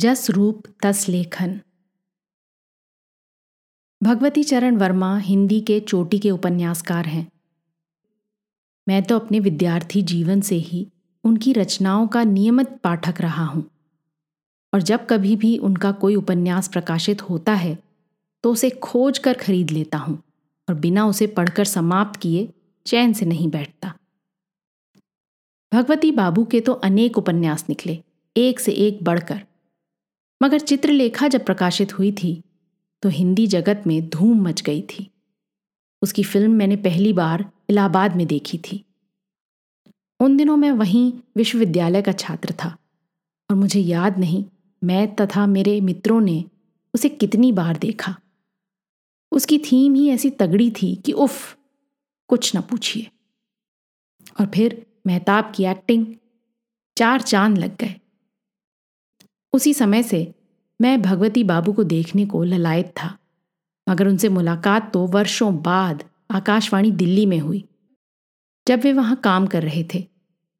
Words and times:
जस 0.00 0.30
रूप 0.30 0.62
तस 0.82 1.04
लेखन। 1.08 1.60
भगवती 4.00 4.42
चरण 4.44 4.76
वर्मा 4.76 5.16
हिंदी 5.18 5.60
के 5.60 5.78
चोटी 5.80 6.18
के 6.18 6.30
उपन्यासकार 6.30 7.06
हैं। 7.06 7.26
मैं 8.86 9.02
तो 9.02 9.18
अपने 9.18 9.40
विद्यार्थी 9.40 10.02
जीवन 10.02 10.40
से 10.40 10.56
ही 10.56 10.86
उनकी 11.24 11.52
रचनाओं 11.52 12.06
का 12.06 12.22
नियमित 12.24 12.68
पाठक 12.84 13.20
रहा 13.20 13.44
हूँ। 13.44 13.64
और 14.72 14.82
जब 14.82 15.06
कभी 15.06 15.34
भी 15.36 15.56
उनका 15.58 15.92
कोई 15.92 16.14
उपन्यास 16.14 16.68
प्रकाशित 16.68 17.22
होता 17.22 17.54
है 17.54 17.76
तो 18.44 18.52
उसे 18.52 18.70
खोज 18.70 19.18
कर 19.18 19.34
खरीद 19.34 19.70
लेता 19.70 19.98
हूँ 19.98 20.22
और 20.68 20.74
बिना 20.76 21.06
उसे 21.06 21.26
पढ़कर 21.26 21.64
समाप्त 21.64 22.20
किए 22.20 22.48
चैन 22.86 23.12
से 23.12 23.26
नहीं 23.26 23.50
बैठता। 23.50 23.92
भगवती 25.72 26.12
बाबू 26.12 26.44
के 26.44 26.60
तो 26.60 26.72
अनेक 26.72 27.18
उपन्यास 27.18 27.66
निकले, 27.68 28.02
एक 28.36 28.60
से 28.60 28.72
एक 28.72 29.04
बढ़कर। 29.04 29.46
मगर 30.40 30.58
चित्रलेखा 30.58 31.28
जब 31.28 31.44
प्रकाशित 31.44 31.98
हुई 31.98 32.12
थी 32.12 32.42
तो 33.02 33.08
हिंदी 33.08 33.46
जगत 33.46 33.82
में 33.86 34.08
धूम 34.08 34.42
मच 34.42 34.62
गई 34.62 34.82
थी। 34.82 35.10
उसकी 36.02 36.22
फ़िल्म 36.22 36.50
मैंने 36.50 36.76
पहली 36.76 37.12
बार 37.12 37.44
इलाहाबाद 37.70 38.16
में 38.16 38.26
देखी 38.26 38.58
थी। 38.58 38.84
उन 40.20 40.36
दिनों 40.36 40.56
मैं 40.56 40.70
वहीं 40.72 41.12
विश्वविद्यालय 41.36 42.02
का 42.02 42.12
छात्र 42.12 42.54
था, 42.54 42.76
और 43.50 43.56
मुझे 43.56 43.80
याद 43.80 44.18
नहीं 44.18 44.44
मैं 44.82 45.14
तथा 45.16 45.46
मेरे 45.46 45.80
मित्रों 45.80 46.20
ने 46.20 46.44
उसे 46.94 47.08
कितनी 47.08 47.52
बार 47.52 47.76
देखा। 47.76 48.16
उसकी 49.32 49.58
थीम 49.58 49.94
ही 49.94 50.08
ऐसी 50.10 50.30
तगड़ी 50.30 50.70
थी 50.70 50.94
कि 50.96 51.12
उफ, 51.12 51.56
कुछ 52.28 52.56
न 52.56 52.60
पूछिए। 52.60 53.10
और 54.40 54.46
फिर 54.46 54.84
मेहताब 55.06 55.52
की 55.56 55.64
एक्टिंग, 55.64 56.06
चार 56.96 57.20
चाँद 57.22 57.58
लग 57.58 57.76
गए। 57.76 57.99
उसी 59.52 59.72
समय 59.74 60.02
से 60.02 60.20
मैं 60.80 61.00
भगवती 61.02 61.44
बाबू 61.44 61.72
को 61.72 61.84
देखने 61.84 62.26
को 62.26 62.42
ललायत 62.44 62.92
था, 62.96 63.16
मगर 63.86 64.08
उनसे 64.08 64.28
मुलाकात 64.28 64.92
तो 64.92 65.06
वर्षों 65.06 65.54
बाद 65.62 66.04
आकाशवाणी 66.30 66.90
दिल्ली 66.92 67.24
में 67.26 67.38
हुई, 67.38 67.64
जब 68.66 68.80
वे 68.80 68.92
वहाँ 68.92 69.16
काम 69.16 69.46
कर 69.46 69.62
रहे 69.62 69.84
थे 69.94 70.04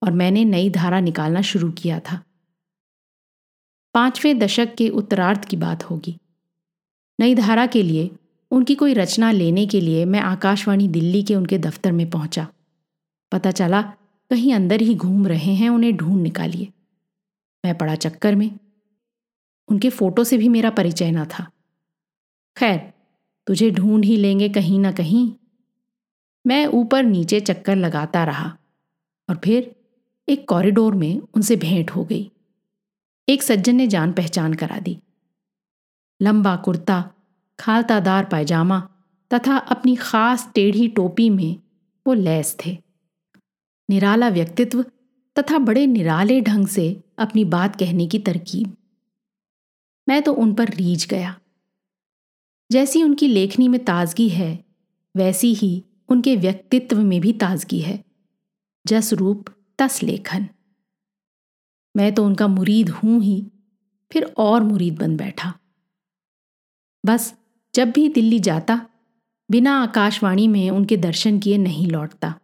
और 0.02 0.12
मैंने 0.12 0.44
नई 0.44 0.70
धारा 0.70 1.00
निकालना 1.00 1.42
शुरू 1.42 1.70
किया 1.72 1.98
था। 2.00 2.20
पाँचवें 3.94 4.38
दशक 4.38 4.74
के 4.74 4.88
उत्तरार्ध 4.88 5.44
की 5.44 5.56
बात 5.56 5.84
होगी। 5.84 6.16
नई 7.18 7.34
धारा 7.34 7.66
के 7.66 7.82
लिए, 7.82 8.10
उनकी 8.50 8.74
कोई 8.74 8.94
रचना 8.94 9.30
लेने 9.30 9.66
के 9.66 9.80
लिए 9.80 10.04
मैं 10.04 10.20
आकाशवाणी 10.20 10.88
दिल्ली 10.88 11.22
के 11.22 11.34
उनके 11.34 11.58
दफ्तर 11.58 11.92
में 11.92 12.08
पहुँचा। 12.10 12.46
पता 13.32 13.50
चला, 13.50 13.82
कहीं 14.30 14.54
अंदर 14.54 14.80
ही 14.80 14.94
घूम 14.94 15.26
रहे 15.26 15.54
हैं, 15.54 15.68
उन्हें 15.68 15.96
ढूंढ 15.96 16.22
निकालिए। 16.22 16.68
मैं 17.64 17.76
पड़ा 17.78 17.94
चक्कर 17.96 18.34
में 18.34 18.50
उनके 19.70 19.90
फ़ोटो 19.90 20.24
से 20.24 20.38
भी 20.38 20.48
मेरा 20.48 20.70
परिचय 20.70 21.10
न 21.10 21.24
था। 21.24 21.50
खैर, 22.56 22.92
तुझे 23.46 23.70
ढूंढ 23.70 24.04
ही 24.04 24.16
लेंगे 24.16 24.48
कहीं 24.48 24.78
ना 24.78 24.92
कहीं। 24.92 25.32
मैं 26.46 26.66
ऊपर 26.66 27.02
नीचे 27.02 27.40
चक्कर 27.40 27.76
लगाता 27.76 28.24
रहा 28.24 28.56
और 29.28 29.40
फिर 29.44 29.76
एक 30.28 30.48
कॉरिडोर 30.48 30.94
में 30.94 31.20
उनसे 31.34 31.56
भेंट 31.56 31.90
हो 31.90 32.04
गई। 32.04 32.30
एक 33.28 33.42
सज्जन 33.42 33.74
ने 33.74 33.86
जान 33.86 34.12
पहचान 34.12 34.54
करा 34.54 34.78
दी। 34.78 35.00
लंबा 36.22 36.56
कुर्ता 36.56 37.10
खालतादार 37.60 38.24
पायजामा 38.24 38.88
तथा 39.34 39.56
अपनी 39.56 39.96
खास 39.96 40.50
टेढ़ी 40.54 40.88
टोपी 40.88 41.30
में 41.30 41.56
वो 42.06 42.14
लैस 42.14 42.56
थे। 42.66 42.78
निराला 43.90 44.28
व्यक्तित्व 44.28 44.82
तथा 45.38 45.58
बड़े 45.58 45.86
निराले 45.86 46.40
ढंग 46.40 46.66
से 46.66 47.02
अपनी 47.18 47.44
बात 47.44 47.76
कहने 47.76 48.06
की 48.06 48.18
तरकीब। 48.18 48.76
मैं 50.10 50.22
तो 50.22 50.34
उन 50.34 50.54
पर 50.54 50.68
रीझ 50.68 51.06
गया। 51.06 51.40
जैसी 52.72 53.02
उनकी 53.02 53.28
लेखनी 53.28 53.68
में 53.68 53.84
ताजगी 53.84 54.28
है, 54.28 54.64
वैसी 55.16 55.54
ही 55.54 55.84
उनके 56.08 56.36
व्यक्तित्व 56.36 57.00
में 57.00 57.20
भी 57.20 57.32
ताजगी 57.32 57.80
है। 57.80 58.04
जस 58.86 59.12
रूप 59.12 59.44
तस 59.78 60.02
लेखन। 60.02 60.48
मैं 61.96 62.14
तो 62.14 62.24
उनका 62.24 62.48
मुरीद 62.48 62.88
हूँ 62.88 63.22
ही, 63.22 63.50
फिर 64.12 64.34
और 64.38 64.62
मुरीद 64.62 64.98
बन 64.98 65.16
बैठा। 65.16 65.58
बस 67.06 67.34
जब 67.74 67.90
भी 67.90 68.08
दिल्ली 68.08 68.40
जाता, 68.40 68.86
बिना 69.50 69.82
आकाशवाणी 69.82 70.48
में 70.48 70.70
उनके 70.70 70.96
दर्शन 70.96 71.38
किए 71.38 71.58
नहीं 71.58 71.86
लौटता। 71.86 72.40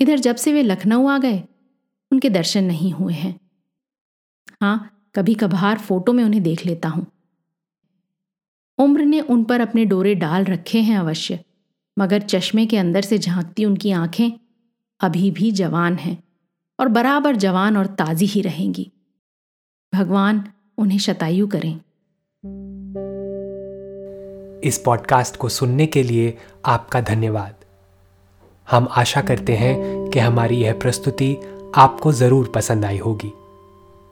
इधर 0.00 0.18
जब 0.18 0.36
से 0.36 0.52
वे 0.52 0.62
लखनऊ 0.62 1.06
आ 1.06 1.18
गए, 1.18 1.42
उनके 2.12 2.30
दर्शन 2.30 2.64
नहीं 2.64 2.92
हुए 2.92 3.14
हैं। 3.14 3.40
हाँ 4.60 5.01
कभी 5.14 5.34
कभार 5.34 5.78
फ़ोटो 5.78 6.12
में 6.12 6.24
उन्हें 6.24 6.42
देख 6.42 6.66
लेता 6.66 6.88
हूँ। 6.88 7.06
उम्र 8.78 9.02
ने 9.02 9.20
उन 9.20 9.44
पर 9.44 9.60
अपने 9.60 9.84
डोरे 9.84 10.14
डाल 10.14 10.44
रखे 10.44 10.80
हैं 10.80 10.98
अवश्य, 10.98 11.44
मगर 11.98 12.20
चश्मे 12.20 12.66
के 12.66 12.76
अंदर 12.76 13.02
से 13.02 13.18
झांकती 13.18 13.64
उनकी 13.64 13.90
आँखें 13.90 14.30
अभी 15.00 15.30
भी 15.30 15.50
जवान 15.52 15.96
हैं 15.96 16.22
और 16.80 16.88
बराबर 16.88 17.36
जवान 17.36 17.76
और 17.76 17.86
ताजी 17.86 18.26
ही 18.26 18.40
रहेंगी। 18.40 18.92
भगवान 19.94 20.52
उन्हें 20.78 20.98
शतायु 20.98 21.46
करें। 21.46 21.74
इस 24.64 24.82
पॉडकास्ट 24.84 25.36
को 25.36 25.48
सुनने 25.48 25.86
के 25.86 26.02
लिए 26.02 26.38
आपका 26.66 27.00
धन्यवाद। 27.00 27.54
हम 28.70 28.88
आशा 28.90 29.20
करते 29.20 29.56
हैं 29.56 29.76
कि 30.10 30.18
हमारी 30.18 30.56
यह 30.56 30.72
प्रस्तुति 30.72 31.36
आपको 31.74 32.12
ज़रूर 32.12 32.52
पसंद 32.54 32.84
आई 32.84 32.98
होगी। 32.98 33.32